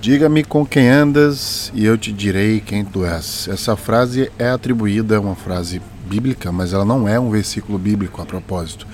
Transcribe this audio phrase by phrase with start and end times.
[0.00, 3.48] Diga-me com quem andas e eu te direi quem tu és.
[3.48, 8.22] Essa frase é atribuída a uma frase bíblica, mas ela não é um versículo bíblico
[8.22, 8.86] a propósito.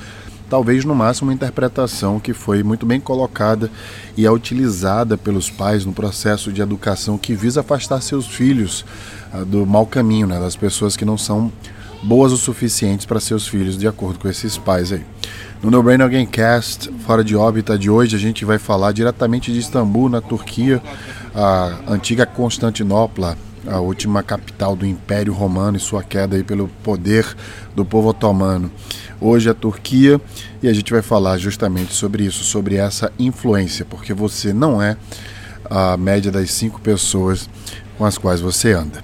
[0.49, 3.71] Talvez no máximo uma interpretação que foi muito bem colocada
[4.17, 8.85] e é utilizada pelos pais no processo de educação que visa afastar seus filhos
[9.33, 11.53] uh, do mau caminho, né, das pessoas que não são
[12.05, 15.05] boas o suficientes para seus filhos, de acordo com esses pais aí.
[15.63, 19.51] No No Brain Again Cast, fora de órbita de hoje, a gente vai falar diretamente
[19.51, 20.83] de Istambul, na Turquia,
[21.35, 27.27] a antiga Constantinopla, a última capital do Império Romano e sua queda aí pelo poder
[27.75, 28.71] do povo otomano.
[29.19, 30.21] Hoje a Turquia
[30.63, 34.99] e a gente vai falar justamente sobre isso, sobre essa influência, porque você não é
[35.65, 37.49] a média das cinco pessoas
[37.97, 39.03] com as quais você anda.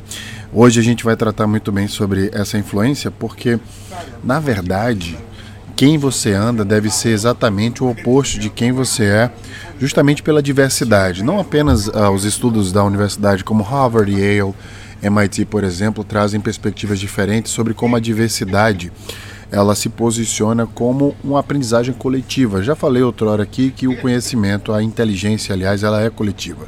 [0.52, 3.60] Hoje a gente vai tratar muito bem sobre essa influência, porque
[4.24, 5.16] na verdade
[5.76, 9.30] quem você anda deve ser exatamente o oposto de quem você é,
[9.78, 11.22] justamente pela diversidade.
[11.22, 14.52] Não apenas ah, os estudos da universidade como Harvard Yale,
[15.00, 18.92] MIT, por exemplo, trazem perspectivas diferentes sobre como a diversidade
[19.52, 22.62] ela se posiciona como uma aprendizagem coletiva.
[22.62, 26.66] Já falei outrora aqui que o conhecimento, a inteligência, aliás, ela é coletiva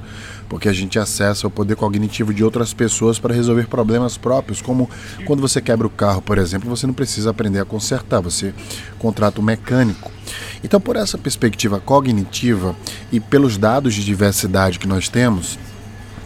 [0.53, 4.89] porque a gente acessa o poder cognitivo de outras pessoas para resolver problemas próprios, como
[5.25, 8.53] quando você quebra o carro, por exemplo, você não precisa aprender a consertar, você
[8.99, 10.13] contrata um mecânico.
[10.63, 12.77] Então, por essa perspectiva cognitiva
[13.11, 15.59] e pelos dados de diversidade que nós temos,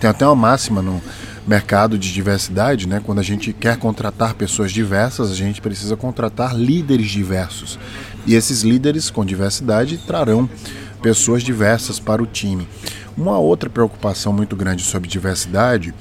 [0.01, 1.01] tem até uma máxima no
[1.47, 3.01] mercado de diversidade, né?
[3.05, 7.79] Quando a gente quer contratar pessoas diversas, a gente precisa contratar líderes diversos.
[8.27, 10.51] E esses líderes com diversidade trarão
[11.07, 12.67] pessoas diversas para o time.
[13.17, 15.95] Uma outra preocupação muito grande sobre diversidade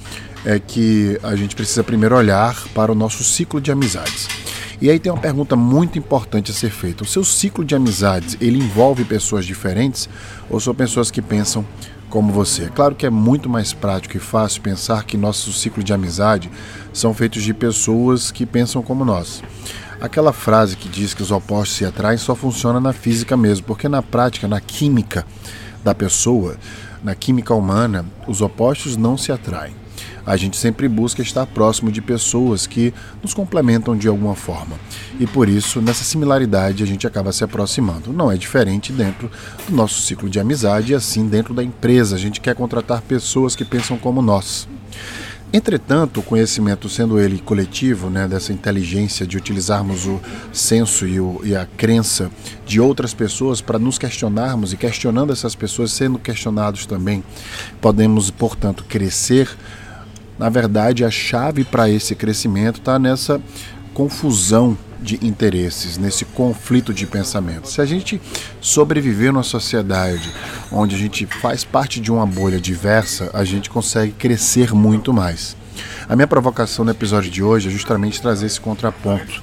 [0.44, 4.28] é que a gente precisa primeiro olhar para o nosso ciclo de amizades.
[4.82, 7.04] E aí tem uma pergunta muito importante a ser feita.
[7.04, 10.10] O seu ciclo de amizades, ele envolve pessoas diferentes
[10.50, 11.64] ou são pessoas que pensam
[12.10, 12.64] como você?
[12.64, 16.50] É claro que é muito mais prático e fácil pensar que nosso ciclo de amizade
[16.92, 19.44] são feitos de pessoas que pensam como nós.
[20.00, 23.88] Aquela frase que diz que os opostos se atraem só funciona na física mesmo, porque
[23.88, 25.26] na prática, na química
[25.84, 26.58] da pessoa,
[27.04, 29.76] na química humana, os opostos não se atraem.
[30.26, 32.92] A gente sempre busca estar próximo de pessoas que
[33.22, 34.76] nos complementam de alguma forma.
[35.20, 38.12] E por isso, nessa similaridade, a gente acaba se aproximando.
[38.12, 39.30] Não é diferente dentro
[39.68, 42.16] do nosso ciclo de amizade e assim dentro da empresa.
[42.16, 44.68] A gente quer contratar pessoas que pensam como nós.
[45.56, 50.20] Entretanto, o conhecimento, sendo ele coletivo, né, dessa inteligência de utilizarmos o
[50.52, 52.30] senso e, o, e a crença
[52.66, 57.24] de outras pessoas para nos questionarmos e questionando essas pessoas, sendo questionados também,
[57.80, 59.48] podemos, portanto, crescer.
[60.38, 63.42] Na verdade, a chave para esse crescimento está nessa
[63.94, 67.74] confusão de interesses, nesse conflito de pensamentos.
[67.74, 68.22] Se a gente
[68.62, 70.32] sobreviver numa sociedade
[70.72, 75.56] onde a gente faz parte de uma bolha diversa, a gente consegue crescer muito mais.
[76.08, 79.42] A minha provocação no episódio de hoje é justamente trazer esse contraponto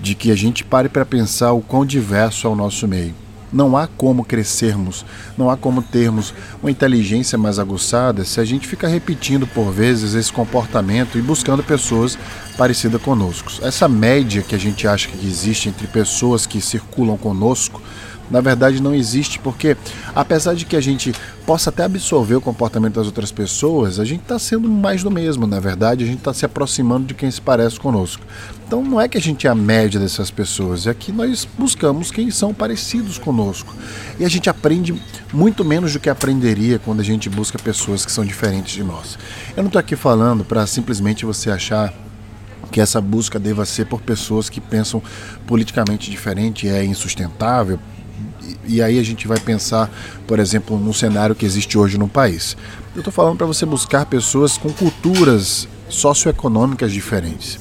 [0.00, 3.23] de que a gente pare para pensar o quão diverso é o nosso meio.
[3.54, 5.06] Não há como crescermos,
[5.38, 10.14] não há como termos uma inteligência mais aguçada se a gente fica repetindo por vezes
[10.14, 12.18] esse comportamento e buscando pessoas
[12.58, 13.52] parecidas conosco.
[13.62, 17.80] Essa média que a gente acha que existe entre pessoas que circulam conosco
[18.30, 19.76] na verdade não existe, porque
[20.14, 21.12] apesar de que a gente
[21.46, 25.46] possa até absorver o comportamento das outras pessoas, a gente está sendo mais do mesmo,
[25.46, 28.22] na verdade, a gente está se aproximando de quem se parece conosco.
[28.66, 32.10] Então não é que a gente é a média dessas pessoas, é que nós buscamos
[32.10, 33.74] quem são parecidos conosco.
[34.18, 34.94] E a gente aprende
[35.32, 39.18] muito menos do que aprenderia quando a gente busca pessoas que são diferentes de nós.
[39.56, 41.92] Eu não estou aqui falando para simplesmente você achar
[42.74, 45.00] que essa busca deva ser por pessoas que pensam
[45.46, 47.78] politicamente diferente é insustentável,
[48.66, 49.90] e aí a gente vai pensar,
[50.26, 52.56] por exemplo, no cenário que existe hoje no país.
[52.94, 57.58] Eu estou falando para você buscar pessoas com culturas socioeconômicas diferentes.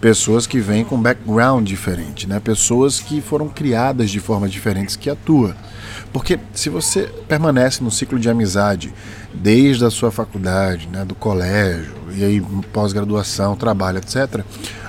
[0.00, 2.38] Pessoas que vêm com background diferente, né?
[2.38, 5.54] pessoas que foram criadas de formas diferentes que atuam.
[6.12, 8.92] Porque se você permanece no ciclo de amizade
[9.34, 12.40] desde a sua faculdade, né, do colégio, e aí
[12.72, 14.44] pós-graduação, trabalho, etc.,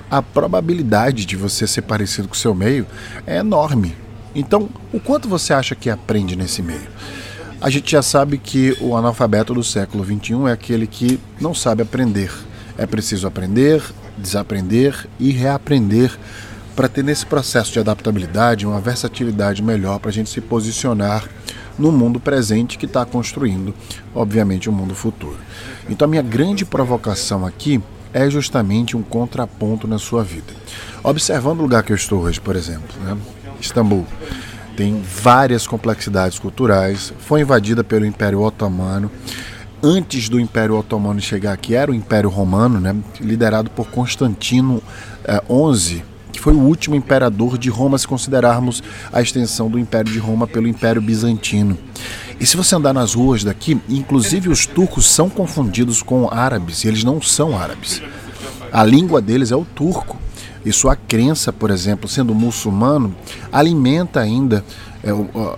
[0.09, 2.85] a probabilidade de você ser parecido com o seu meio
[3.27, 3.95] é enorme.
[4.35, 6.87] Então, o quanto você acha que aprende nesse meio?
[7.61, 11.81] A gente já sabe que o analfabeto do século XXI é aquele que não sabe
[11.81, 12.31] aprender.
[12.77, 13.83] É preciso aprender,
[14.17, 16.17] desaprender e reaprender
[16.75, 21.27] para ter nesse processo de adaptabilidade uma versatilidade melhor para a gente se posicionar
[21.77, 23.73] no mundo presente que está construindo,
[24.15, 25.37] obviamente, o um mundo futuro.
[25.89, 27.81] Então, a minha grande provocação aqui
[28.13, 30.53] é justamente um contraponto na sua vida.
[31.03, 33.17] Observando o lugar que eu estou hoje, por exemplo, né?
[33.59, 34.05] Istambul
[34.75, 39.11] tem várias complexidades culturais, foi invadida pelo Império Otomano,
[39.83, 44.81] antes do Império Otomano chegar aqui era o Império Romano, né, liderado por Constantino
[45.25, 50.11] XI, é, que foi o último imperador de Roma, se considerarmos a extensão do Império
[50.11, 51.77] de Roma pelo Império Bizantino.
[52.39, 56.87] E se você andar nas ruas daqui, inclusive os turcos são confundidos com árabes, e
[56.87, 58.01] eles não são árabes.
[58.71, 60.18] A língua deles é o turco.
[60.69, 63.15] E sua crença, por exemplo, sendo muçulmano,
[63.51, 64.63] alimenta ainda
[65.03, 65.09] é,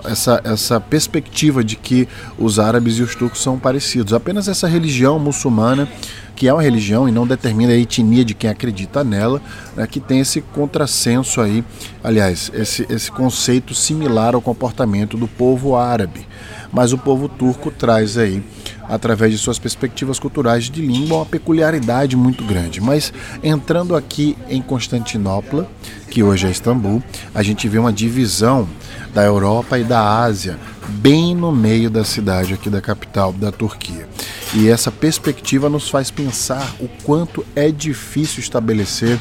[0.10, 2.08] essa, essa perspectiva de que
[2.40, 4.14] os árabes e os turcos são parecidos.
[4.14, 5.86] Apenas essa religião muçulmana,
[6.34, 9.42] que é uma religião e não determina a etnia de quem acredita nela,
[9.76, 11.62] né, que tem esse contrassenso aí,
[12.02, 16.26] aliás, esse, esse conceito similar ao comportamento do povo árabe.
[16.72, 18.42] Mas o povo turco traz aí
[18.92, 22.82] através de suas perspectivas culturais de língua, uma peculiaridade muito grande.
[22.82, 25.66] Mas entrando aqui em Constantinopla,
[26.10, 27.02] que hoje é Istambul,
[27.34, 28.68] a gente vê uma divisão
[29.14, 30.60] da Europa e da Ásia
[30.90, 34.10] bem no meio da cidade aqui da capital da Turquia.
[34.54, 39.18] E essa perspectiva nos faz pensar o quanto é difícil estabelecer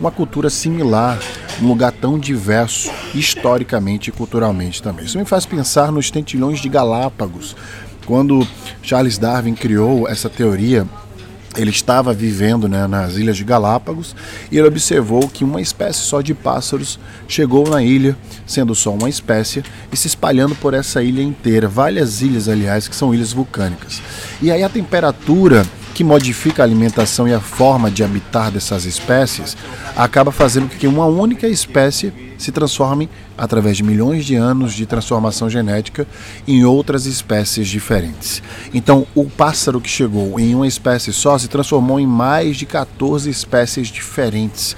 [0.00, 1.20] uma cultura similar
[1.60, 5.04] num lugar tão diverso historicamente e culturalmente também.
[5.04, 7.54] Isso me faz pensar nos tentilhões de Galápagos,
[8.06, 8.46] quando
[8.82, 10.86] Charles Darwin criou essa teoria,
[11.56, 14.16] ele estava vivendo né, nas Ilhas de Galápagos
[14.50, 18.16] e ele observou que uma espécie só de pássaros chegou na ilha,
[18.46, 19.62] sendo só uma espécie,
[19.92, 21.68] e se espalhando por essa ilha inteira.
[21.68, 24.00] Várias ilhas, aliás, que são ilhas vulcânicas.
[24.40, 29.56] E aí a temperatura que modifica a alimentação e a forma de habitar dessas espécies
[29.96, 33.08] acaba fazendo com que uma única espécie se transformem,
[33.38, 36.06] através de milhões de anos de transformação genética,
[36.46, 38.42] em outras espécies diferentes.
[38.74, 43.30] Então, o pássaro que chegou em uma espécie só se transformou em mais de 14
[43.30, 44.76] espécies diferentes.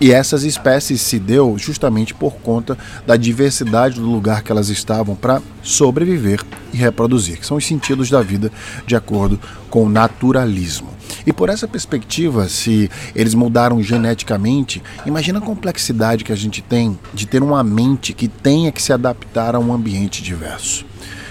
[0.00, 2.76] E essas espécies se deu justamente por conta
[3.06, 6.40] da diversidade do lugar que elas estavam para sobreviver
[6.72, 8.50] e reproduzir, que são os sentidos da vida
[8.86, 9.38] de acordo
[9.70, 10.88] com o naturalismo.
[11.26, 16.98] E por essa perspectiva, se eles mudaram geneticamente, imagina a complexidade que a gente tem
[17.14, 20.84] de ter uma mente que tenha que se adaptar a um ambiente diverso.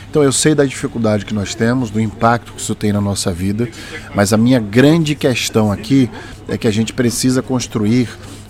[0.09, 3.31] Então eu sei da dificuldade que nós temos, do impacto que isso tem na nossa
[3.31, 3.67] vida,
[4.13, 6.09] mas a minha grande questão aqui
[6.47, 8.07] é que a gente precisa construir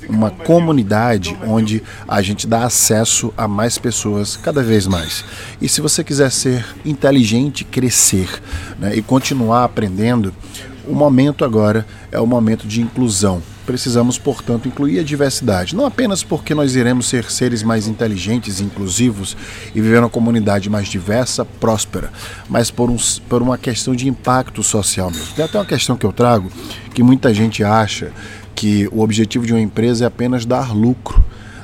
[0.10, 5.24] uma comunidade onde a gente dá acesso a mais pessoas cada vez mais.
[5.62, 8.30] E se você quiser ser inteligente, crescer
[8.80, 10.34] né, e continuar aprendendo,
[10.88, 13.42] o momento agora é o momento de inclusão.
[13.65, 19.38] Precisamos, portanto, incluir a diversidade, não apenas porque nós iremos ser seres mais inteligentes, inclusivos
[19.74, 22.12] e viver uma comunidade mais diversa, próspera,
[22.50, 22.98] mas por, um,
[23.30, 25.33] por uma questão de impacto social mesmo.
[25.36, 26.51] Tem até uma questão que eu trago
[26.94, 28.12] que muita gente acha
[28.56, 31.24] que o objetivo de uma empresa é apenas dar lucro.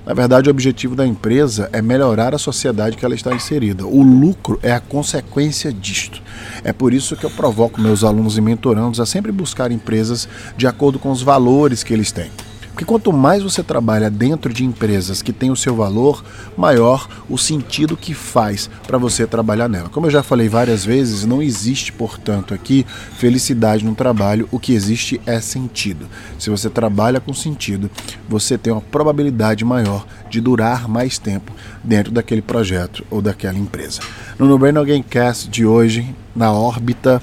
[0.10, 3.86] Na verdade, o objetivo da empresa é melhorar a sociedade que ela está inserida.
[3.86, 6.20] O lucro é a consequência disto.
[6.64, 10.28] É por isso que eu provoco meus alunos e mentorandos a sempre buscar empresas
[10.58, 12.32] de acordo com os valores que eles têm.
[12.80, 16.24] Porque quanto mais você trabalha dentro de empresas que têm o seu valor,
[16.56, 19.90] maior o sentido que faz para você trabalhar nela.
[19.90, 22.86] Como eu já falei várias vezes, não existe, portanto, aqui
[23.18, 26.08] felicidade no trabalho, o que existe é sentido.
[26.40, 27.92] Se você trabalha com sentido,
[28.30, 31.52] você tem uma probabilidade maior de durar mais tempo
[31.84, 34.00] dentro daquele projeto ou daquela empresa.
[34.38, 37.22] No No Brain Cast de hoje, na órbita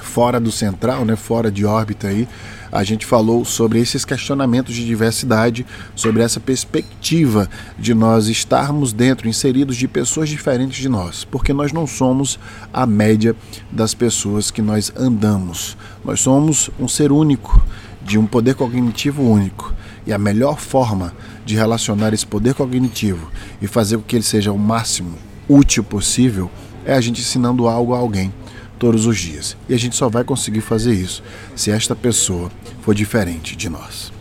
[0.00, 2.28] fora do central, né, fora de órbita aí,
[2.70, 9.28] a gente falou sobre esses questionamentos de diversidade, sobre essa perspectiva de nós estarmos dentro,
[9.28, 12.38] inseridos de pessoas diferentes de nós, porque nós não somos
[12.72, 13.34] a média
[13.70, 15.76] das pessoas que nós andamos.
[16.04, 17.62] Nós somos um ser único,
[18.02, 19.74] de um poder cognitivo único.
[20.06, 21.12] E a melhor forma
[21.44, 23.28] de relacionar esse poder cognitivo
[23.60, 25.18] e fazer com que ele seja o máximo
[25.48, 26.48] útil possível
[26.84, 28.32] é a gente ensinando algo a alguém
[28.78, 29.56] todos os dias.
[29.68, 31.22] E a gente só vai conseguir fazer isso
[31.54, 32.50] se esta pessoa
[32.82, 34.15] for diferente de nós.